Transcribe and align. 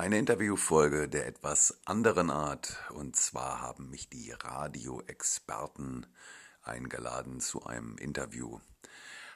Eine 0.00 0.16
Interviewfolge 0.16 1.10
der 1.10 1.26
etwas 1.26 1.78
anderen 1.84 2.30
Art. 2.30 2.78
Und 2.94 3.16
zwar 3.16 3.60
haben 3.60 3.90
mich 3.90 4.08
die 4.08 4.32
Radioexperten 4.32 6.06
eingeladen 6.62 7.40
zu 7.40 7.66
einem 7.66 7.98
Interview. 7.98 8.60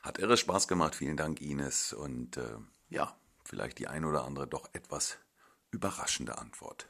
Hat 0.02 0.18
irre 0.18 0.38
Spaß 0.38 0.66
gemacht. 0.66 0.94
Vielen 0.94 1.18
Dank, 1.18 1.42
Ines. 1.42 1.92
Und 1.92 2.38
äh, 2.38 2.56
ja, 2.88 3.14
vielleicht 3.44 3.78
die 3.78 3.88
ein 3.88 4.06
oder 4.06 4.24
andere 4.24 4.46
doch 4.46 4.70
etwas 4.72 5.18
überraschende 5.70 6.38
Antwort. 6.38 6.88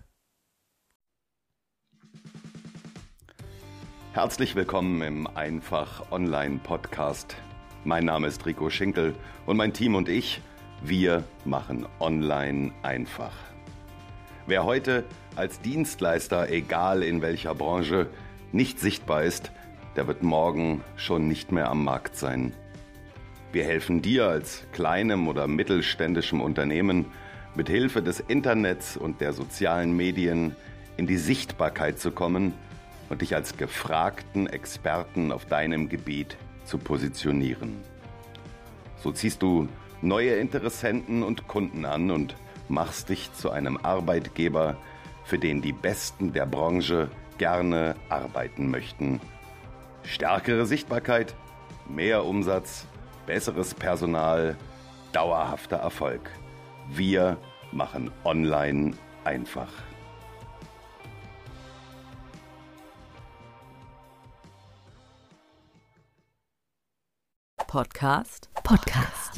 Herzlich 4.12 4.54
willkommen 4.54 5.02
im 5.02 5.27
Einfach 5.27 6.12
Online 6.12 6.61
Podcast. 6.62 7.34
Mein 7.82 8.04
Name 8.04 8.29
ist 8.29 8.46
Rico 8.46 8.70
Schinkel 8.70 9.16
und 9.46 9.56
mein 9.56 9.72
Team 9.72 9.96
und 9.96 10.09
ich, 10.09 10.41
wir 10.84 11.25
machen 11.45 11.88
online 11.98 12.72
einfach. 12.84 13.34
Wer 14.46 14.64
heute 14.64 15.05
als 15.37 15.60
Dienstleister, 15.62 16.50
egal 16.50 17.02
in 17.02 17.23
welcher 17.23 17.55
Branche, 17.55 18.09
nicht 18.52 18.78
sichtbar 18.78 19.23
ist, 19.23 19.50
der 19.96 20.06
wird 20.06 20.23
morgen 20.23 20.82
schon 20.96 21.28
nicht 21.28 21.50
mehr 21.50 21.70
am 21.70 21.82
Markt 21.82 22.16
sein. 22.16 22.52
Wir 23.52 23.64
helfen 23.64 24.02
dir 24.02 24.27
als 24.27 24.66
kleinem 24.72 25.28
oder 25.28 25.46
mittelständischem 25.46 26.42
Unternehmen, 26.42 27.06
mit 27.55 27.70
Hilfe 27.70 28.02
des 28.02 28.20
Internets 28.20 28.98
und 28.98 29.22
der 29.22 29.33
sozialen 29.33 29.96
Medien 29.96 30.55
in 30.98 31.06
die 31.06 31.16
Sichtbarkeit 31.16 31.98
zu 31.98 32.11
kommen 32.11 32.52
und 33.08 33.22
dich 33.22 33.34
als 33.34 33.56
gefragten 33.56 34.47
Experten 34.47 35.33
auf 35.33 35.47
deinem 35.47 35.88
Gebiet 35.88 36.36
zu 36.66 36.77
positionieren. 36.77 37.77
So 38.98 39.11
ziehst 39.11 39.41
du 39.41 39.69
neue 40.02 40.34
Interessenten 40.34 41.22
und 41.22 41.48
Kunden 41.48 41.86
an 41.86 42.11
und 42.11 42.34
machst 42.68 43.09
dich 43.09 43.32
zu 43.32 43.50
einem 43.50 43.78
Arbeitgeber, 43.78 44.77
für 45.24 45.38
den 45.38 45.62
die 45.62 45.72
Besten 45.72 46.32
der 46.32 46.46
Branche 46.46 47.08
gerne 47.39 47.97
arbeiten 48.08 48.70
möchten. 48.70 49.20
Stärkere 50.02 50.66
Sichtbarkeit, 50.66 51.34
mehr 51.89 52.24
Umsatz, 52.24 52.86
besseres 53.27 53.74
Personal, 53.74 54.56
dauerhafter 55.12 55.77
Erfolg. 55.77 56.30
Wir 56.91 57.39
machen 57.72 58.11
online 58.24 58.92
einfach. 59.24 59.70
Podcast. 67.67 68.50
Podcast. 68.62 69.33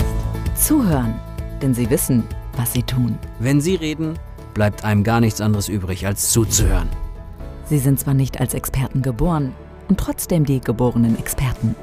Zuhören, 0.57 1.19
denn 1.63 1.73
sie 1.73 1.89
wissen, 1.89 2.23
was 2.57 2.73
sie 2.73 2.83
tun. 2.83 3.19
Wenn 3.39 3.61
sie 3.61 3.75
reden, 3.75 4.19
bleibt 4.55 4.85
einem 4.85 5.05
gar 5.05 5.21
nichts 5.21 5.41
anderes 5.41 5.69
übrig, 5.69 6.07
als 6.07 6.31
zuzuhören. 6.31 6.89
Sie 7.69 7.79
sind 7.79 8.01
zwar 8.01 8.15
nicht 8.15 8.41
als 8.41 8.55
Experten 8.55 9.03
geboren 9.03 9.53
und 9.89 9.99
trotzdem 9.99 10.45
die 10.45 10.61
geborenen 10.61 11.19
Experten. 11.19 11.75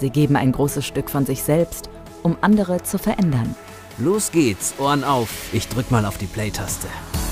Sie 0.00 0.10
geben 0.10 0.36
ein 0.36 0.52
großes 0.52 0.86
Stück 0.86 1.10
von 1.10 1.26
sich 1.26 1.42
selbst, 1.42 1.90
um 2.22 2.36
andere 2.40 2.82
zu 2.82 2.98
verändern. 2.98 3.54
Los 3.98 4.30
geht's, 4.32 4.74
Ohren 4.78 5.04
auf. 5.04 5.52
Ich 5.52 5.68
drück 5.68 5.90
mal 5.90 6.06
auf 6.06 6.16
die 6.16 6.26
Play-Taste. 6.26 6.88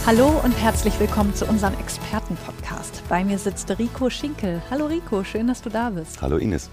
Hallo 0.07 0.41
und 0.43 0.53
herzlich 0.53 0.99
willkommen 1.01 1.35
zu 1.35 1.47
unserem 1.47 1.75
Experten-Podcast. 1.79 3.03
Bei 3.09 3.25
mir 3.25 3.39
sitzt 3.39 3.71
Rico 3.79 4.11
Schinkel. 4.11 4.63
Hallo 4.71 4.87
Rico, 4.87 5.23
schön, 5.23 5.47
dass 5.47 5.63
du 5.63 5.71
da 5.71 5.91
bist. 5.91 6.21
Hallo 6.21 6.37
Ines. 6.37 6.71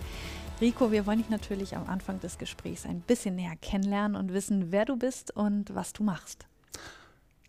Rico, 0.61 0.89
wir 0.89 1.05
wollen 1.05 1.17
dich 1.17 1.29
natürlich 1.29 1.75
am 1.75 1.85
Anfang 1.89 2.21
des 2.21 2.37
Gesprächs 2.37 2.85
ein 2.85 3.01
bisschen 3.01 3.35
näher 3.35 3.57
kennenlernen 3.61 4.15
und 4.15 4.31
wissen, 4.31 4.71
wer 4.71 4.85
du 4.85 4.95
bist 4.95 5.35
und 5.35 5.75
was 5.75 5.91
du 5.91 6.01
machst. 6.01 6.45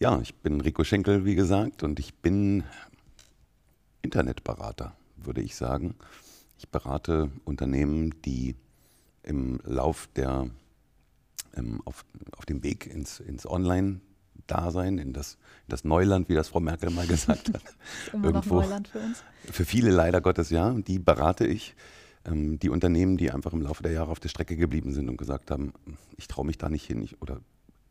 Ja, 0.01 0.21
ich 0.21 0.35
bin 0.35 0.61
Rico 0.61 0.83
Schenkel, 0.83 1.25
wie 1.25 1.37
gesagt, 1.37 1.84
und 1.84 2.01
ich 2.01 2.15
bin 2.15 2.65
Internetberater, 4.03 4.97
würde 5.17 5.41
ich 5.41 5.55
sagen. 5.55 5.95
Ich 6.59 6.69
berate 6.69 7.31
Unternehmen, 7.45 8.12
die 8.25 8.56
im 9.23 9.61
Lauf 9.62 10.09
der, 10.17 10.50
ähm, 11.55 11.83
auf, 11.84 12.05
auf 12.37 12.44
dem 12.44 12.65
Weg 12.65 12.87
ins, 12.87 13.21
ins 13.21 13.47
Online-Dasein, 13.47 14.99
in 14.99 15.12
das, 15.12 15.34
in 15.34 15.69
das 15.69 15.84
Neuland, 15.84 16.28
wie 16.28 16.34
das 16.34 16.49
Frau 16.49 16.59
Merkel 16.59 16.91
mal 16.91 17.06
gesagt 17.06 17.55
hat. 17.55 17.62
Immer 18.12 18.27
Irgendwo, 18.27 18.56
noch 18.56 18.62
Neuland 18.62 18.88
für 18.88 18.99
uns? 18.99 19.23
Für 19.44 19.65
viele 19.65 19.91
leider 19.91 20.21
Gottes 20.21 20.50
ja, 20.50 20.73
die 20.73 20.99
berate 20.99 21.47
ich 21.47 21.77
ähm, 22.26 22.59
die 22.59 22.70
Unternehmen, 22.70 23.16
die 23.16 23.31
einfach 23.31 23.53
im 23.53 23.62
Laufe 23.62 23.82
der 23.82 23.92
Jahre 23.92 24.10
auf 24.10 24.20
der 24.20 24.28
Strecke 24.28 24.56
geblieben 24.56 24.92
sind 24.92 25.09
und 25.09 25.16
gesagt 25.16 25.50
haben, 25.50 25.72
ich 26.16 26.28
traue 26.28 26.47
mich 26.47 26.59
da 26.59 26.69
nicht 26.69 26.87
hin 26.87 27.03
ich, 27.03 27.20
oder 27.22 27.41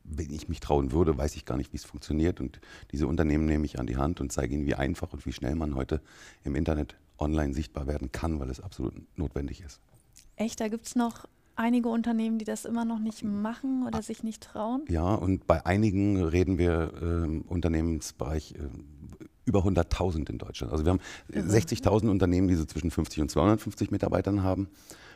wenn 0.04 0.32
ich 0.32 0.48
mich 0.48 0.60
trauen 0.60 0.92
würde, 0.92 1.18
weiß 1.18 1.36
ich 1.36 1.46
gar 1.46 1.58
nicht, 1.58 1.74
wie 1.74 1.78
es 1.78 1.86
funktioniert. 1.86 2.40
Und 2.40 2.60
diese 2.92 3.08
Unternehmen 3.08 3.46
nehme 3.46 3.66
ich 3.66 3.80
an 3.80 3.88
die 3.88 3.98
Hand 3.98 4.22
und 4.22 4.32
zeige 4.32 4.54
ihnen, 4.54 4.66
wie 4.66 4.76
einfach 4.76 5.12
und 5.14 5.26
wie 5.26 5.34
schnell 5.34 5.56
man 5.56 5.76
heute 5.76 6.02
im 6.44 6.56
Internet 6.56 6.96
online 7.18 7.54
sichtbar 7.54 7.88
werden 7.88 8.12
kann, 8.12 8.40
weil 8.40 8.50
es 8.50 8.60
absolut 8.60 8.94
notwendig 9.18 9.62
ist. 9.62 9.80
Echt, 10.36 10.60
da 10.60 10.68
gibt 10.68 10.86
es 10.86 10.96
noch 10.96 11.26
einige 11.56 11.90
Unternehmen, 11.90 12.38
die 12.38 12.46
das 12.46 12.66
immer 12.66 12.86
noch 12.86 13.00
nicht 13.00 13.24
machen 13.24 13.86
oder 13.88 14.02
sich 14.02 14.24
nicht 14.24 14.44
trauen? 14.44 14.84
Ja, 14.90 15.16
und 15.16 15.48
bei 15.48 15.66
einigen 15.66 16.22
reden 16.24 16.58
wir 16.58 16.92
im 17.02 17.42
äh, 17.42 17.44
Unternehmensbereich 17.48 18.56
äh, 18.56 18.68
über 19.46 19.60
100.000 19.60 20.30
in 20.30 20.38
Deutschland. 20.38 20.72
Also 20.72 20.86
wir 20.86 20.92
haben 20.92 21.02
60.000 21.32 22.10
Unternehmen, 22.10 22.48
die 22.48 22.56
so 22.56 22.66
zwischen 22.66 22.92
50 22.92 23.22
und 23.22 23.32
250 23.32 23.92
Mitarbeitern 23.92 24.44
haben. 24.44 24.68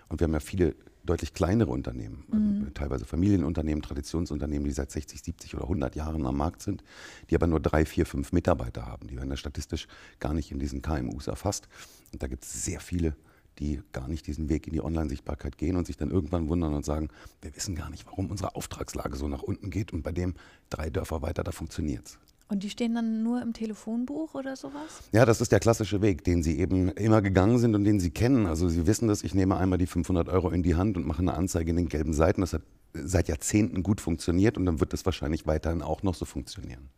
Und 0.07 0.19
wir 0.19 0.25
haben 0.25 0.33
ja 0.33 0.39
viele 0.39 0.75
deutlich 1.05 1.33
kleinere 1.33 1.71
Unternehmen, 1.71 2.25
also 2.31 2.43
mhm. 2.43 2.73
teilweise 2.73 3.05
Familienunternehmen, 3.05 3.81
Traditionsunternehmen, 3.81 4.65
die 4.65 4.71
seit 4.71 4.91
60, 4.91 5.21
70 5.23 5.55
oder 5.55 5.63
100 5.63 5.95
Jahren 5.95 6.25
am 6.25 6.37
Markt 6.37 6.61
sind, 6.61 6.83
die 7.29 7.35
aber 7.35 7.47
nur 7.47 7.59
drei, 7.59 7.85
vier, 7.85 8.05
fünf 8.05 8.31
Mitarbeiter 8.31 8.85
haben. 8.85 9.07
Die 9.07 9.15
werden 9.15 9.29
ja 9.29 9.37
statistisch 9.37 9.87
gar 10.19 10.33
nicht 10.33 10.51
in 10.51 10.59
diesen 10.59 10.81
KMUs 10.81 11.27
erfasst. 11.27 11.67
Und 12.11 12.21
da 12.21 12.27
gibt 12.27 12.43
es 12.43 12.63
sehr 12.65 12.79
viele, 12.79 13.15
die 13.59 13.81
gar 13.91 14.07
nicht 14.07 14.27
diesen 14.27 14.49
Weg 14.49 14.67
in 14.67 14.73
die 14.73 14.81
Online-Sichtbarkeit 14.81 15.57
gehen 15.57 15.75
und 15.77 15.87
sich 15.87 15.97
dann 15.97 16.11
irgendwann 16.11 16.47
wundern 16.47 16.73
und 16.73 16.85
sagen, 16.85 17.09
wir 17.41 17.55
wissen 17.55 17.75
gar 17.75 17.89
nicht, 17.89 18.05
warum 18.05 18.29
unsere 18.29 18.55
Auftragslage 18.55 19.15
so 19.15 19.27
nach 19.27 19.43
unten 19.43 19.69
geht 19.69 19.93
und 19.93 20.03
bei 20.03 20.11
dem 20.11 20.35
drei 20.69 20.89
Dörfer 20.89 21.21
weiter, 21.21 21.43
da 21.43 21.51
funktioniert 21.51 22.05
es. 22.05 22.19
Und 22.51 22.63
die 22.63 22.69
stehen 22.71 22.95
dann 22.95 23.21
nur 23.21 23.43
im 23.43 23.53
Telefonbuch 23.53 24.33
oder 24.33 24.55
sowas? 24.55 25.03
Ja, 25.11 25.23
das 25.23 25.39
ist 25.39 25.51
der 25.51 25.59
klassische 25.59 26.01
Weg, 26.01 26.23
den 26.23 26.41
Sie 26.41 26.57
eben 26.59 26.89
immer 26.89 27.21
gegangen 27.21 27.59
sind 27.59 27.75
und 27.75 27.83
den 27.83 27.99
Sie 27.99 28.09
kennen. 28.09 28.47
Also 28.47 28.67
Sie 28.67 28.87
wissen 28.87 29.07
das, 29.07 29.23
ich 29.23 29.35
nehme 29.35 29.55
einmal 29.55 29.77
die 29.77 29.85
500 29.85 30.29
Euro 30.29 30.49
in 30.49 30.63
die 30.63 30.75
Hand 30.75 30.97
und 30.97 31.05
mache 31.05 31.21
eine 31.21 31.35
Anzeige 31.35 31.69
in 31.69 31.77
den 31.77 31.89
gelben 31.89 32.11
Seiten. 32.11 32.41
Das 32.41 32.53
hat 32.53 32.63
seit 32.93 33.27
Jahrzehnten 33.27 33.83
gut 33.83 34.01
funktioniert 34.01 34.57
und 34.57 34.65
dann 34.65 34.79
wird 34.79 34.93
das 34.93 35.05
wahrscheinlich 35.05 35.45
weiterhin 35.45 35.83
auch 35.83 36.01
noch 36.01 36.15
so 36.15 36.25
funktionieren. 36.25 36.89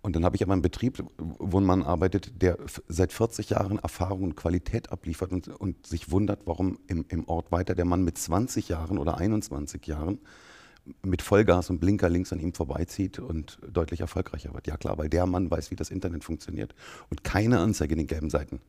Und 0.00 0.14
dann 0.14 0.24
habe 0.24 0.36
ich 0.36 0.44
aber 0.44 0.52
einen 0.52 0.62
Betrieb, 0.62 1.02
wo 1.18 1.58
ein 1.58 1.66
Mann 1.66 1.82
arbeitet, 1.82 2.40
der 2.40 2.56
seit 2.86 3.12
40 3.12 3.50
Jahren 3.50 3.80
Erfahrung 3.80 4.22
und 4.22 4.36
Qualität 4.36 4.92
abliefert 4.92 5.32
und, 5.32 5.48
und 5.48 5.88
sich 5.88 6.12
wundert, 6.12 6.42
warum 6.44 6.78
im, 6.86 7.04
im 7.08 7.26
Ort 7.28 7.50
weiter 7.50 7.74
der 7.74 7.84
Mann 7.84 8.04
mit 8.04 8.16
20 8.16 8.68
Jahren 8.68 8.98
oder 8.98 9.18
21 9.18 9.84
Jahren 9.88 10.20
mit 11.02 11.22
Vollgas 11.22 11.70
und 11.70 11.80
Blinker 11.80 12.08
links 12.08 12.32
an 12.32 12.40
ihm 12.40 12.52
vorbeizieht 12.52 13.18
und 13.18 13.58
deutlich 13.70 14.00
erfolgreicher 14.00 14.54
wird. 14.54 14.66
Ja 14.66 14.76
klar, 14.76 14.98
weil 14.98 15.08
der 15.08 15.26
Mann 15.26 15.50
weiß, 15.50 15.70
wie 15.70 15.76
das 15.76 15.90
Internet 15.90 16.24
funktioniert 16.24 16.74
und 17.10 17.24
keine 17.24 17.58
Anzeige 17.58 17.92
in 17.92 17.98
den 17.98 18.06
gelben 18.06 18.30
Seiten 18.30 18.60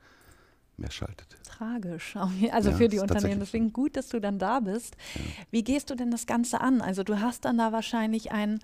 mehr 0.77 0.91
schaltet. 0.91 1.27
Tragisch, 1.43 2.15
also 2.15 2.69
ja, 2.69 2.75
für 2.77 2.87
die 2.87 2.99
Unternehmen. 2.99 3.39
Deswegen 3.39 3.73
gut, 3.73 3.97
dass 3.97 4.07
du 4.07 4.19
dann 4.19 4.39
da 4.39 4.61
bist. 4.61 4.95
Ja. 5.15 5.21
Wie 5.51 5.63
gehst 5.63 5.89
du 5.89 5.95
denn 5.95 6.09
das 6.09 6.25
Ganze 6.25 6.61
an? 6.61 6.81
Also 6.81 7.03
du 7.03 7.19
hast 7.19 7.45
dann 7.45 7.57
da 7.57 7.71
wahrscheinlich 7.71 8.31
einen 8.31 8.59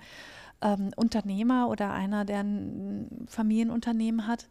ähm, 0.62 0.92
Unternehmer 0.96 1.70
oder 1.70 1.92
einer, 1.92 2.26
der 2.26 2.40
ein 2.40 3.26
Familienunternehmen 3.28 4.28
hat, 4.28 4.48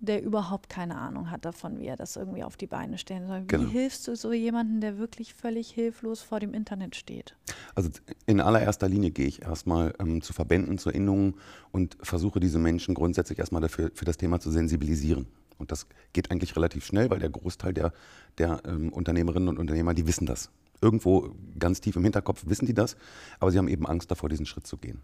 der 0.00 0.22
überhaupt 0.22 0.68
keine 0.68 0.96
Ahnung 0.96 1.30
hat 1.30 1.44
davon, 1.44 1.78
wie 1.78 1.86
er 1.86 1.96
das 1.96 2.16
irgendwie 2.16 2.42
auf 2.42 2.56
die 2.56 2.66
Beine 2.66 2.96
stellen 2.96 3.28
soll. 3.28 3.42
Wie 3.42 3.46
genau. 3.46 3.68
hilfst 3.68 4.08
du 4.08 4.16
so 4.16 4.32
jemandem, 4.32 4.80
der 4.80 4.98
wirklich 4.98 5.34
völlig 5.34 5.70
hilflos 5.70 6.22
vor 6.22 6.40
dem 6.40 6.54
Internet 6.54 6.96
steht? 6.96 7.36
Also 7.74 7.90
in 8.26 8.40
allererster 8.40 8.88
Linie 8.88 9.10
gehe 9.10 9.26
ich 9.26 9.42
erstmal 9.42 9.94
ähm, 10.00 10.22
zu 10.22 10.32
Verbänden, 10.32 10.78
zu 10.78 10.90
Innungen 10.90 11.34
und 11.70 11.98
versuche 12.00 12.40
diese 12.40 12.58
Menschen 12.58 12.94
grundsätzlich 12.94 13.38
erstmal 13.38 13.60
dafür, 13.60 13.90
für 13.94 14.06
das 14.06 14.16
Thema 14.16 14.40
zu 14.40 14.50
sensibilisieren. 14.50 15.26
Und 15.58 15.70
das 15.70 15.86
geht 16.14 16.30
eigentlich 16.30 16.56
relativ 16.56 16.86
schnell, 16.86 17.10
weil 17.10 17.18
der 17.18 17.28
Großteil 17.28 17.74
der, 17.74 17.92
der 18.38 18.62
ähm, 18.64 18.90
Unternehmerinnen 18.92 19.48
und 19.50 19.58
Unternehmer, 19.58 19.92
die 19.92 20.06
wissen 20.06 20.24
das. 20.24 20.50
Irgendwo 20.80 21.34
ganz 21.58 21.82
tief 21.82 21.96
im 21.96 22.04
Hinterkopf 22.04 22.44
wissen 22.46 22.64
die 22.64 22.72
das, 22.72 22.96
aber 23.38 23.50
sie 23.50 23.58
haben 23.58 23.68
eben 23.68 23.86
Angst 23.86 24.10
davor, 24.10 24.30
diesen 24.30 24.46
Schritt 24.46 24.66
zu 24.66 24.78
gehen. 24.78 25.02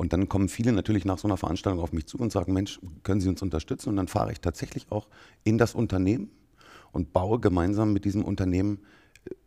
Und 0.00 0.14
dann 0.14 0.30
kommen 0.30 0.48
viele 0.48 0.72
natürlich 0.72 1.04
nach 1.04 1.18
so 1.18 1.28
einer 1.28 1.36
Veranstaltung 1.36 1.82
auf 1.82 1.92
mich 1.92 2.06
zu 2.06 2.16
und 2.16 2.32
sagen, 2.32 2.54
Mensch, 2.54 2.80
können 3.02 3.20
Sie 3.20 3.28
uns 3.28 3.42
unterstützen? 3.42 3.90
Und 3.90 3.96
dann 3.96 4.08
fahre 4.08 4.32
ich 4.32 4.40
tatsächlich 4.40 4.90
auch 4.90 5.08
in 5.44 5.58
das 5.58 5.74
Unternehmen 5.74 6.30
und 6.90 7.12
baue 7.12 7.38
gemeinsam 7.38 7.92
mit 7.92 8.06
diesem 8.06 8.24
Unternehmen 8.24 8.78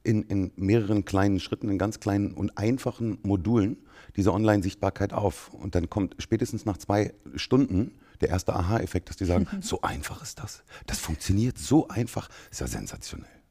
in, 0.04 0.22
in 0.22 0.52
mehreren 0.56 1.06
kleinen 1.06 1.40
Schritten, 1.40 1.70
in 1.70 1.80
ganz 1.80 2.00
kleinen 2.00 2.36
und 2.36 2.56
einfachen 2.56 3.18
Modulen 3.24 3.78
diese 4.16 4.32
Online-Sichtbarkeit 4.32 5.12
auf. 5.12 5.52
Und 5.56 5.74
dann 5.74 5.90
kommt 5.90 6.18
spätestens 6.20 6.66
nach 6.66 6.78
zwei 6.78 7.16
Stunden 7.34 7.98
der 8.22 8.30
erste 8.30 8.54
Aha-Effekt, 8.54 9.10
dass 9.10 9.18
die 9.18 9.26
sagen, 9.26 9.48
so 9.60 9.82
einfach 9.82 10.22
ist 10.22 10.38
das. 10.38 10.64
Das 10.86 11.00
funktioniert 11.00 11.58
so 11.58 11.88
einfach, 11.88 12.30
ist 12.52 12.62
ja 12.62 12.68
sensationell. 12.68 13.42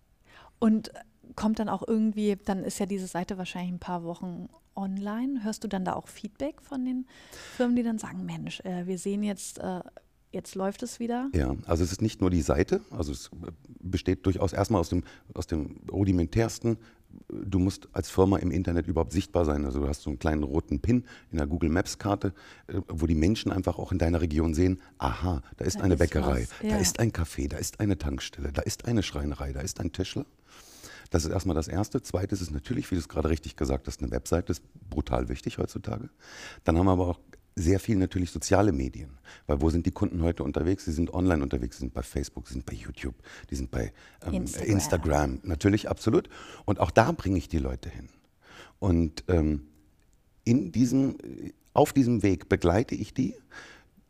Und 0.61 0.93
kommt 1.35 1.59
dann 1.59 1.69
auch 1.69 1.83
irgendwie, 1.85 2.37
dann 2.45 2.63
ist 2.63 2.79
ja 2.79 2.87
diese 2.87 3.09
Seite 3.09 3.39
wahrscheinlich 3.39 3.73
ein 3.73 3.81
paar 3.81 4.05
Wochen 4.05 4.49
online? 4.75 5.45
Hörst 5.45 5.65
du 5.65 5.69
dann 5.69 5.85
da 5.85 5.95
auch 5.95 6.09
Feedback 6.09 6.61
von 6.63 6.85
den 6.85 7.07
Firmen, 7.57 7.77
die 7.77 7.83
dann 7.83 7.99
sagen, 7.99 8.25
Mensch, 8.25 8.61
äh, 8.61 8.87
wir 8.87 8.99
sehen 8.99 9.23
jetzt, 9.23 9.59
äh, 9.59 9.81
jetzt 10.31 10.55
läuft 10.55 10.83
es 10.83 11.01
wieder? 11.01 11.31
Ja, 11.35 11.55
also 11.67 11.85
es 11.85 11.93
ist 11.93 12.03
nicht 12.03 12.21
nur 12.21 12.31
die 12.31 12.43
Seite, 12.43 12.81
also 12.91 13.13
es 13.13 13.31
besteht 13.81 14.27
durchaus 14.27 14.53
erstmal 14.53 14.81
aus 14.81 14.89
dem, 14.89 15.05
aus 15.35 15.47
dem 15.47 15.81
rudimentärsten. 15.91 16.79
Du 17.29 17.59
musst 17.59 17.89
als 17.93 18.09
Firma 18.09 18.39
im 18.39 18.51
Internet 18.51 18.87
überhaupt 18.87 19.13
sichtbar 19.13 19.45
sein. 19.45 19.67
Also 19.67 19.81
du 19.81 19.89
hast 19.89 20.01
so 20.01 20.09
einen 20.09 20.19
kleinen 20.19 20.43
roten 20.43 20.81
Pin 20.81 21.05
in 21.31 21.37
der 21.37 21.47
Google 21.47 21.69
Maps 21.69 21.99
Karte, 21.99 22.33
äh, 22.69 22.81
wo 22.89 23.07
die 23.07 23.15
Menschen 23.15 23.53
einfach 23.53 23.79
auch 23.79 23.93
in 23.93 23.99
deiner 23.99 24.21
Region 24.21 24.55
sehen, 24.55 24.81
aha, 24.99 25.43
da 25.59 25.65
ist 25.65 25.79
da 25.79 25.85
eine 25.85 25.95
ist 25.95 26.01
Bäckerei, 26.01 26.49
ja. 26.63 26.71
da 26.71 26.77
ist 26.79 26.99
ein 27.01 27.13
Café, 27.13 27.49
da 27.49 27.59
ist 27.59 27.81
eine 27.81 27.99
Tankstelle, 27.99 28.53
da 28.53 28.63
ist 28.63 28.87
eine 28.87 29.03
Schreinerei, 29.03 29.53
da 29.53 29.61
ist 29.61 29.81
ein 29.81 29.93
Tischler. 29.93 30.25
Das 31.13 31.27
ist 31.27 31.31
erstmal 31.31 31.55
das 31.55 31.69
Erste. 31.69 32.01
Zweites 32.01 32.41
ist 32.41 32.51
natürlich, 32.53 32.91
wie 32.91 32.95
du 32.95 33.01
es 33.01 33.09
gerade 33.09 33.29
richtig 33.29 33.55
gesagt 33.55 33.87
hast, 33.87 34.01
eine 34.01 34.11
Webseite 34.11 34.51
ist 34.51 34.63
brutal 34.89 35.29
wichtig 35.29 35.59
heutzutage. 35.59 36.09
Dann 36.65 36.79
haben 36.79 36.87
wir 36.87 36.93
aber 36.93 37.07
auch 37.07 37.21
sehr 37.55 37.79
viel 37.79 37.97
natürlich 37.97 38.31
soziale 38.31 38.73
Medien. 38.73 39.19
Weil 39.47 39.61
wo 39.61 39.69
sind 39.69 39.85
die 39.85 39.91
Kunden 39.91 40.23
heute 40.23 40.43
unterwegs? 40.43 40.87
Sie 40.87 40.93
sind 40.93 41.13
online 41.13 41.43
unterwegs, 41.43 41.77
sie 41.77 41.81
sind 41.81 41.93
bei 41.93 42.03
Facebook, 42.03 42.49
sie 42.49 42.55
sind 42.55 42.65
bei 42.65 42.73
YouTube, 42.73 43.15
die 43.51 43.57
sind 43.57 43.71
bei 43.71 43.93
ähm, 44.25 44.33
Instagram. 44.33 44.71
Instagram. 44.71 45.41
Natürlich, 45.43 45.91
absolut. 45.91 46.31
Und 46.65 46.81
auch 46.81 46.91
da 46.91 47.13
bringe 47.13 47.37
ich 47.37 47.47
die 47.47 47.59
Leute 47.59 47.91
hin. 47.91 48.09
Und 48.79 49.25
ähm, 49.29 49.67
in 50.45 50.73
diesem, 50.73 51.19
auf 51.75 51.93
diesem 51.93 52.23
Weg 52.23 52.49
begleite 52.49 52.95
ich 52.95 53.13
die, 53.13 53.35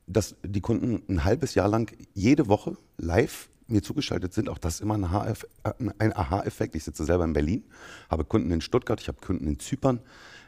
dass 0.07 0.37
die 0.45 0.61
Kunden 0.61 1.03
ein 1.13 1.25
halbes 1.25 1.57
Jahr 1.57 1.69
lang 1.69 1.93
jede 2.15 2.47
Woche 2.47 2.77
live 2.97 3.49
mir 3.67 3.83
zugeschaltet 3.83 4.33
sind, 4.33 4.49
auch 4.49 4.59
das 4.59 4.75
ist 4.75 4.81
immer 4.81 4.95
ein 4.95 6.17
Aha-Effekt. 6.17 6.75
Ich 6.75 6.85
sitze 6.85 7.05
selber 7.05 7.25
in 7.25 7.33
Berlin, 7.33 7.65
habe 8.11 8.25
Kunden 8.25 8.51
in 8.51 8.61
Stuttgart, 8.61 9.01
ich 9.01 9.09
habe 9.09 9.21
Kunden 9.21 9.47
in 9.47 9.59
Zypern, 9.59 10.01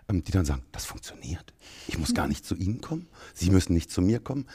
ähm, 0.09 0.23
die 0.25 0.33
dann 0.33 0.45
sagen, 0.45 0.63
das 0.73 0.85
funktioniert. 0.85 1.53
Ich 1.89 1.99
muss 1.99 2.15
gar 2.15 2.29
nicht 2.29 2.45
zu 2.45 2.55
Ihnen 2.55 2.81
kommen, 2.81 3.07
Sie 3.33 3.51
müssen 3.51 3.73
nicht 3.73 3.91
zu 3.91 4.03
mir 4.03 4.21
kommen. 4.21 4.47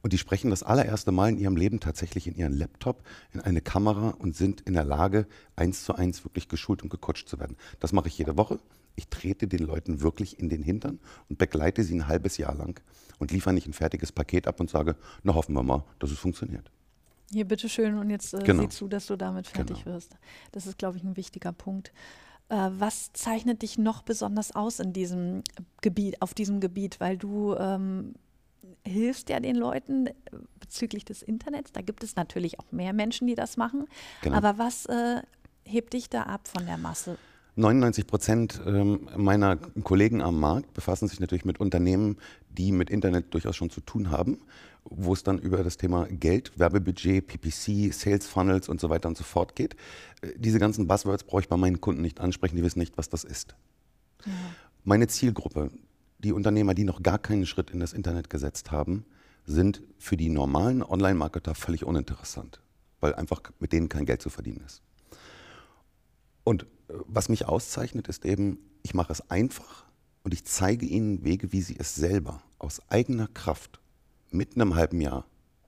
Und 0.00 0.12
die 0.12 0.18
sprechen 0.18 0.50
das 0.50 0.62
allererste 0.62 1.10
Mal 1.10 1.30
in 1.30 1.38
ihrem 1.38 1.56
Leben 1.56 1.80
tatsächlich 1.80 2.28
in 2.28 2.36
ihren 2.36 2.52
Laptop, 2.52 3.02
in 3.32 3.40
eine 3.40 3.60
Kamera 3.60 4.10
und 4.10 4.36
sind 4.36 4.60
in 4.60 4.74
der 4.74 4.84
Lage, 4.84 5.26
eins 5.56 5.82
zu 5.82 5.94
eins 5.94 6.24
wirklich 6.24 6.48
geschult 6.48 6.84
und 6.84 6.88
gecoacht 6.88 7.28
zu 7.28 7.40
werden. 7.40 7.56
Das 7.80 7.92
mache 7.92 8.06
ich 8.06 8.16
jede 8.16 8.36
Woche. 8.36 8.60
Ich 8.94 9.08
trete 9.08 9.48
den 9.48 9.64
Leuten 9.64 10.00
wirklich 10.00 10.38
in 10.38 10.48
den 10.48 10.62
Hintern 10.62 11.00
und 11.28 11.38
begleite 11.38 11.82
sie 11.82 11.96
ein 11.96 12.06
halbes 12.06 12.36
Jahr 12.36 12.54
lang 12.54 12.80
und 13.18 13.32
liefere 13.32 13.54
nicht 13.54 13.66
ein 13.66 13.72
fertiges 13.72 14.12
Paket 14.12 14.46
ab 14.46 14.60
und 14.60 14.70
sage, 14.70 14.96
na 15.24 15.34
hoffen 15.34 15.54
wir 15.54 15.62
mal, 15.62 15.84
dass 15.98 16.10
es 16.10 16.18
funktioniert. 16.18 16.70
Hier, 17.30 17.44
bitteschön, 17.44 17.98
und 17.98 18.10
jetzt 18.10 18.34
äh, 18.34 18.38
genau. 18.38 18.62
sieh 18.62 18.68
zu, 18.70 18.88
dass 18.88 19.06
du 19.06 19.16
damit 19.16 19.46
fertig 19.46 19.84
genau. 19.84 19.96
wirst. 19.96 20.16
Das 20.52 20.66
ist, 20.66 20.78
glaube 20.78 20.96
ich, 20.96 21.04
ein 21.04 21.16
wichtiger 21.16 21.52
Punkt. 21.52 21.92
Äh, 22.48 22.70
was 22.70 23.12
zeichnet 23.12 23.62
dich 23.62 23.76
noch 23.76 24.02
besonders 24.02 24.54
aus 24.54 24.80
in 24.80 24.92
diesem 24.92 25.42
Gebiet, 25.82 26.22
auf 26.22 26.32
diesem 26.32 26.60
Gebiet? 26.60 27.00
Weil 27.00 27.18
du 27.18 27.54
ähm, 27.56 28.14
hilfst 28.86 29.28
ja 29.28 29.40
den 29.40 29.56
Leuten 29.56 30.08
bezüglich 30.58 31.04
des 31.04 31.22
Internets. 31.22 31.72
Da 31.72 31.82
gibt 31.82 32.02
es 32.02 32.16
natürlich 32.16 32.58
auch 32.58 32.72
mehr 32.72 32.94
Menschen, 32.94 33.26
die 33.26 33.34
das 33.34 33.56
machen. 33.56 33.86
Genau. 34.22 34.36
Aber 34.36 34.56
was 34.56 34.86
äh, 34.86 35.20
hebt 35.64 35.92
dich 35.92 36.08
da 36.08 36.22
ab 36.22 36.48
von 36.48 36.64
der 36.64 36.78
Masse? 36.78 37.18
99 37.56 38.06
Prozent 38.06 38.60
ähm, 38.66 39.08
meiner 39.16 39.56
Kollegen 39.56 40.22
am 40.22 40.38
Markt 40.38 40.72
befassen 40.74 41.08
sich 41.08 41.18
natürlich 41.18 41.44
mit 41.44 41.58
Unternehmen, 41.58 42.16
die 42.50 42.70
mit 42.70 42.88
Internet 42.88 43.34
durchaus 43.34 43.56
schon 43.56 43.68
zu 43.68 43.80
tun 43.80 44.10
haben 44.10 44.38
wo 44.90 45.12
es 45.12 45.22
dann 45.22 45.38
über 45.38 45.62
das 45.62 45.76
Thema 45.76 46.06
Geld, 46.08 46.58
Werbebudget, 46.58 47.26
PPC, 47.26 47.92
Sales 47.92 48.26
Funnels 48.26 48.68
und 48.68 48.80
so 48.80 48.90
weiter 48.90 49.08
und 49.08 49.16
so 49.16 49.24
fort 49.24 49.54
geht. 49.54 49.74
Äh, 50.22 50.32
diese 50.36 50.58
ganzen 50.58 50.86
Buzzwords 50.86 51.24
brauche 51.24 51.42
ich 51.42 51.48
bei 51.48 51.56
meinen 51.56 51.80
Kunden 51.80 52.02
nicht 52.02 52.20
ansprechen, 52.20 52.56
die 52.56 52.62
wissen 52.62 52.78
nicht, 52.78 52.96
was 52.96 53.08
das 53.08 53.24
ist. 53.24 53.54
Ja. 54.24 54.32
Meine 54.84 55.06
Zielgruppe, 55.06 55.70
die 56.18 56.32
Unternehmer, 56.32 56.74
die 56.74 56.84
noch 56.84 57.02
gar 57.02 57.18
keinen 57.18 57.46
Schritt 57.46 57.70
in 57.70 57.80
das 57.80 57.92
Internet 57.92 58.30
gesetzt 58.30 58.70
haben, 58.70 59.04
sind 59.44 59.82
für 59.98 60.16
die 60.16 60.28
normalen 60.28 60.82
Online-Marketer 60.82 61.54
völlig 61.54 61.84
uninteressant, 61.84 62.60
weil 63.00 63.14
einfach 63.14 63.42
mit 63.60 63.72
denen 63.72 63.88
kein 63.88 64.06
Geld 64.06 64.22
zu 64.22 64.30
verdienen 64.30 64.62
ist. 64.66 64.82
Und 66.44 66.62
äh, 66.62 66.94
was 67.06 67.28
mich 67.28 67.46
auszeichnet, 67.46 68.08
ist 68.08 68.24
eben, 68.24 68.58
ich 68.82 68.94
mache 68.94 69.12
es 69.12 69.30
einfach 69.30 69.84
und 70.22 70.32
ich 70.32 70.44
zeige 70.44 70.86
ihnen 70.86 71.24
Wege, 71.24 71.52
wie 71.52 71.62
sie 71.62 71.76
es 71.78 71.94
selber 71.94 72.42
aus 72.58 72.80
eigener 72.88 73.28
Kraft 73.28 73.80
mit 74.30 74.54
einem 74.54 74.74
halben 74.74 75.00
Jahr 75.00 75.26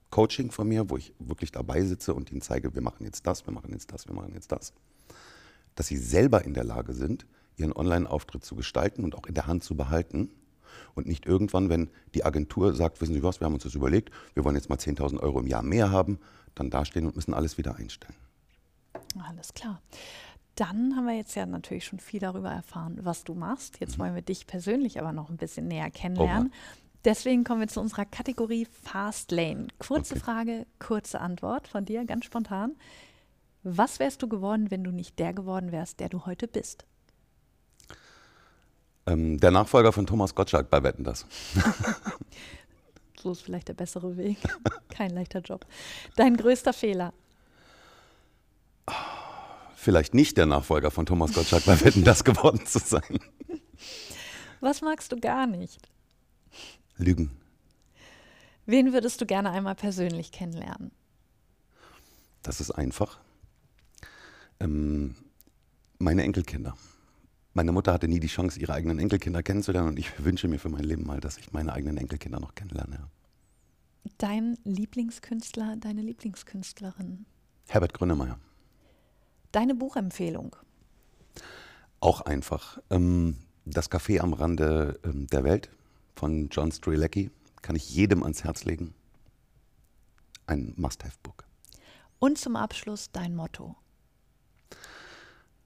Coaching 0.09 0.51
von 0.51 0.67
mir, 0.67 0.89
wo 0.89 0.97
ich 0.97 1.13
wirklich 1.19 1.51
dabei 1.51 1.83
sitze 1.83 2.13
und 2.13 2.31
ihnen 2.31 2.41
zeige, 2.41 2.75
wir 2.75 2.81
machen 2.81 3.05
jetzt 3.05 3.25
das, 3.25 3.45
wir 3.47 3.53
machen 3.53 3.71
jetzt 3.71 3.91
das, 3.93 4.07
wir 4.07 4.13
machen 4.13 4.33
jetzt 4.33 4.51
das, 4.51 4.73
dass 5.75 5.87
sie 5.87 5.97
selber 5.97 6.43
in 6.43 6.53
der 6.53 6.65
Lage 6.65 6.93
sind, 6.93 7.25
ihren 7.55 7.73
Online-Auftritt 7.73 8.43
zu 8.43 8.55
gestalten 8.55 9.03
und 9.03 9.15
auch 9.15 9.25
in 9.25 9.33
der 9.33 9.47
Hand 9.47 9.63
zu 9.63 9.75
behalten 9.75 10.29
und 10.95 11.07
nicht 11.07 11.25
irgendwann, 11.25 11.69
wenn 11.69 11.89
die 12.13 12.25
Agentur 12.25 12.73
sagt, 12.73 13.01
wissen 13.01 13.13
Sie 13.13 13.23
was, 13.23 13.39
wir 13.39 13.45
haben 13.45 13.53
uns 13.53 13.63
das 13.63 13.75
überlegt, 13.75 14.11
wir 14.33 14.43
wollen 14.43 14.55
jetzt 14.55 14.69
mal 14.69 14.77
10.000 14.77 15.19
Euro 15.19 15.39
im 15.39 15.47
Jahr 15.47 15.63
mehr 15.63 15.91
haben, 15.91 16.19
dann 16.55 16.69
dastehen 16.69 17.05
und 17.05 17.15
müssen 17.15 17.33
alles 17.33 17.57
wieder 17.57 17.75
einstellen. 17.75 18.15
Alles 19.27 19.53
klar. 19.53 19.81
Dann 20.55 20.95
haben 20.95 21.05
wir 21.05 21.15
jetzt 21.15 21.35
ja 21.35 21.45
natürlich 21.45 21.85
schon 21.85 21.99
viel 21.99 22.19
darüber 22.19 22.51
erfahren, 22.51 22.99
was 23.01 23.23
du 23.23 23.33
machst. 23.33 23.79
Jetzt 23.79 23.97
mhm. 23.97 24.01
wollen 24.01 24.15
wir 24.15 24.21
dich 24.21 24.47
persönlich 24.47 24.99
aber 24.99 25.13
noch 25.13 25.29
ein 25.29 25.37
bisschen 25.37 25.67
näher 25.67 25.89
kennenlernen. 25.89 26.47
Oha. 26.47 26.81
Deswegen 27.03 27.43
kommen 27.43 27.61
wir 27.61 27.67
zu 27.67 27.79
unserer 27.81 28.05
Kategorie 28.05 28.67
Fast 28.83 29.31
Lane. 29.31 29.67
Kurze 29.79 30.15
okay. 30.15 30.23
Frage, 30.23 30.67
kurze 30.79 31.19
Antwort 31.19 31.67
von 31.67 31.85
dir, 31.85 32.05
ganz 32.05 32.25
spontan. 32.25 32.75
Was 33.63 33.99
wärst 33.99 34.21
du 34.21 34.27
geworden, 34.27 34.71
wenn 34.71 34.83
du 34.83 34.91
nicht 34.91 35.19
der 35.19 35.33
geworden 35.33 35.71
wärst, 35.71 35.99
der 35.99 36.09
du 36.09 36.25
heute 36.25 36.47
bist? 36.47 36.85
Ähm, 39.07 39.39
der 39.39 39.51
Nachfolger 39.51 39.91
von 39.91 40.05
Thomas 40.05 40.35
Gottschalk 40.35 40.69
bei 40.69 40.83
Wetten 40.83 41.03
das. 41.03 41.25
so 43.21 43.31
ist 43.31 43.41
vielleicht 43.41 43.67
der 43.67 43.73
bessere 43.73 44.17
Weg. 44.17 44.37
Kein 44.89 45.11
leichter 45.11 45.41
Job. 45.41 45.65
Dein 46.15 46.37
größter 46.37 46.73
Fehler? 46.73 47.13
Vielleicht 49.75 50.13
nicht 50.13 50.37
der 50.37 50.45
Nachfolger 50.45 50.91
von 50.91 51.07
Thomas 51.07 51.33
Gottschalk 51.33 51.65
bei 51.65 51.81
Wetten 51.81 52.03
das 52.03 52.23
geworden 52.23 52.65
zu 52.65 52.77
sein. 52.77 53.19
Was 54.59 54.81
magst 54.81 55.11
du 55.11 55.19
gar 55.19 55.47
nicht? 55.47 55.89
Lügen. 57.01 57.31
Wen 58.65 58.93
würdest 58.93 59.19
du 59.21 59.25
gerne 59.25 59.51
einmal 59.51 59.75
persönlich 59.75 60.31
kennenlernen? 60.31 60.91
Das 62.43 62.61
ist 62.61 62.71
einfach. 62.71 63.19
Ähm, 64.59 65.15
meine 65.99 66.23
Enkelkinder. 66.23 66.75
Meine 67.53 67.71
Mutter 67.71 67.91
hatte 67.91 68.07
nie 68.07 68.19
die 68.19 68.27
Chance, 68.27 68.59
ihre 68.59 68.73
eigenen 68.73 68.97
Enkelkinder 68.97 69.43
kennenzulernen 69.43 69.89
und 69.89 69.99
ich 69.99 70.23
wünsche 70.23 70.47
mir 70.47 70.57
für 70.57 70.69
mein 70.69 70.83
Leben 70.83 71.05
mal, 71.05 71.19
dass 71.19 71.37
ich 71.37 71.51
meine 71.51 71.73
eigenen 71.73 71.97
Enkelkinder 71.97 72.39
noch 72.39 72.55
kennenlerne. 72.55 73.09
Dein 74.17 74.57
Lieblingskünstler, 74.63 75.75
deine 75.77 76.01
Lieblingskünstlerin? 76.01 77.25
Herbert 77.67 77.93
Grönemeyer. 77.93 78.39
Deine 79.51 79.75
Buchempfehlung? 79.75 80.55
Auch 81.99 82.21
einfach. 82.21 82.79
Ähm, 82.89 83.37
das 83.65 83.91
Café 83.91 84.19
am 84.19 84.33
Rande 84.33 84.99
ähm, 85.03 85.27
der 85.27 85.43
Welt 85.43 85.69
von 86.15 86.49
John 86.49 86.71
Strilecki. 86.71 87.31
Kann 87.61 87.75
ich 87.75 87.93
jedem 87.93 88.23
ans 88.23 88.43
Herz 88.43 88.65
legen. 88.65 88.93
Ein 90.47 90.73
Must-Have-Book. 90.77 91.45
Und 92.19 92.37
zum 92.37 92.55
Abschluss 92.55 93.11
dein 93.11 93.35
Motto. 93.35 93.75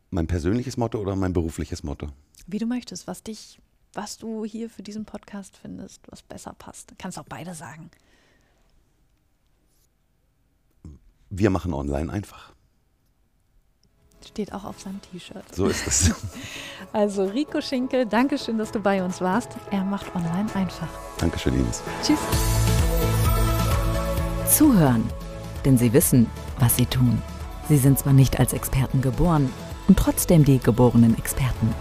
Mein 0.10 0.28
persönliches 0.28 0.78
Motto 0.78 1.00
oder 1.00 1.16
mein 1.16 1.34
berufliches 1.34 1.84
Motto? 1.84 2.08
Wie 2.48 2.60
du 2.60 2.66
möchtest, 2.66 3.08
was 3.08 3.24
dich, 3.24 3.60
was 3.94 4.18
du 4.18 4.46
hier 4.46 4.70
für 4.70 4.84
diesen 4.84 5.06
Podcast 5.06 5.58
findest, 5.58 6.02
was 6.10 6.22
besser 6.22 6.54
passt. 6.54 6.92
Du 6.92 6.96
kannst 6.98 7.20
auch 7.20 7.26
beide 7.28 7.54
sagen. 7.54 7.92
Wir 11.30 11.50
machen 11.50 11.74
online 11.74 12.12
einfach. 12.12 12.55
Steht 14.28 14.54
auch 14.54 14.64
auf 14.64 14.80
seinem 14.80 15.00
T-Shirt. 15.02 15.44
So 15.54 15.68
ist 15.68 15.88
es. 15.88 16.12
Also 16.94 17.26
Rico 17.26 17.60
Schinkel, 17.60 18.06
danke 18.06 18.38
schön, 18.38 18.58
dass 18.58 18.72
du 18.72 18.80
bei 18.80 19.04
uns 19.04 19.20
warst. 19.20 19.50
Er 19.72 19.84
macht 19.84 20.16
online 20.16 20.48
einfach. 20.54 20.88
Dankeschön, 21.18 21.54
Ines. 21.54 21.82
Tschüss. 22.02 22.20
Zuhören, 24.48 25.04
denn 25.66 25.78
sie 25.78 25.92
wissen, 25.92 26.30
was 26.60 26.78
sie 26.78 26.86
tun. 26.86 27.22
Sie 27.68 27.78
sind 27.78 28.00
zwar 28.00 28.14
nicht 28.14 28.40
als 28.40 28.54
Experten 28.54 29.02
geboren 29.02 29.52
und 29.88 30.00
trotzdem 30.00 30.46
die 30.46 30.60
geborenen 30.60 31.18
Experten. 31.18 31.74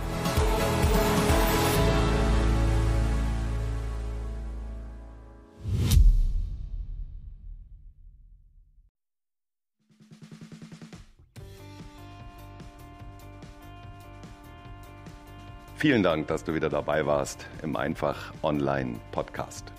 Vielen 15.84 16.02
Dank, 16.02 16.28
dass 16.28 16.42
du 16.42 16.54
wieder 16.54 16.70
dabei 16.70 17.04
warst 17.04 17.46
im 17.62 17.76
Einfach 17.76 18.32
Online 18.42 18.98
Podcast. 19.12 19.70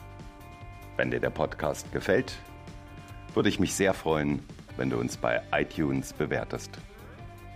Wenn 0.97 1.09
dir 1.09 1.19
der 1.19 1.31
Podcast 1.31 1.91
gefällt, 1.91 2.38
würde 3.33 3.50
ich 3.50 3.59
mich 3.59 3.74
sehr 3.74 3.95
freuen, 3.95 4.43
wenn 4.77 4.91
du 4.91 5.00
uns 5.00 5.17
bei 5.17 5.41
iTunes 5.51 6.13
bewertest. 6.13 6.69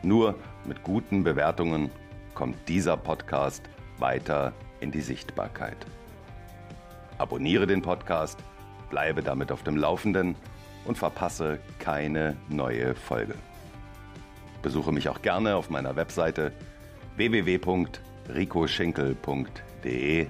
Nur 0.01 0.33
mit 0.65 0.81
guten 0.81 1.23
Bewertungen 1.23 1.91
kommt 2.33 2.57
dieser 2.67 2.97
Podcast 2.97 3.61
weiter 3.99 4.53
in 4.79 4.89
die 4.89 5.01
Sichtbarkeit. 5.01 5.85
Abonniere 7.19 7.67
den 7.67 7.83
Podcast, 7.83 8.39
bleibe 8.89 9.21
damit 9.21 9.51
auf 9.51 9.61
dem 9.61 9.77
Laufenden 9.77 10.35
und 10.85 10.97
verpasse 10.97 11.59
keine 11.77 12.35
neue 12.49 12.95
Folge. 12.95 13.35
Besuche 14.63 14.91
mich 14.91 15.07
auch 15.07 15.21
gerne 15.21 15.55
auf 15.55 15.69
meiner 15.69 15.95
Webseite 15.95 16.51
www.ricoschinkel.de 18.29 20.27